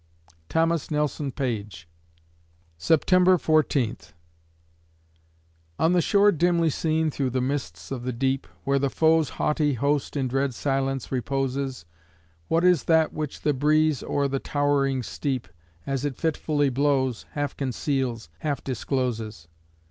THOMAS 0.49 0.89
NELSON 0.89 1.31
PAGE 1.33 1.87
September 2.75 3.37
Fourteenth 3.37 4.13
On 5.77 5.93
the 5.93 6.01
shore 6.01 6.31
dimly 6.31 6.71
seen 6.71 7.11
through 7.11 7.29
the 7.29 7.39
mists 7.39 7.91
of 7.91 8.01
the 8.01 8.11
deep, 8.11 8.47
Where 8.63 8.79
the 8.79 8.89
foe's 8.89 9.29
haughty 9.37 9.75
host 9.75 10.17
in 10.17 10.27
dread 10.27 10.55
silence 10.55 11.11
reposes, 11.11 11.85
What 12.47 12.63
is 12.63 12.85
that 12.85 13.13
which 13.13 13.41
the 13.41 13.53
breeze, 13.53 14.01
o'er 14.01 14.27
the 14.27 14.39
towering 14.39 15.03
steep, 15.03 15.47
As 15.85 16.03
it 16.03 16.17
fitfully 16.17 16.69
blows, 16.71 17.27
half 17.33 17.55
conceals, 17.55 18.27
half 18.39 18.63
discloses? 18.63 19.47